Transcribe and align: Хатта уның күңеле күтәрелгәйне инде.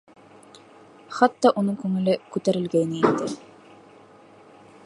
Хатта 1.17 1.51
уның 1.63 1.77
күңеле 1.83 2.17
күтәрелгәйне 2.37 3.05
инде. 3.05 3.31